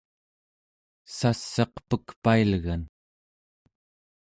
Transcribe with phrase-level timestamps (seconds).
[1.17, 2.81] sass'aq pekpailgan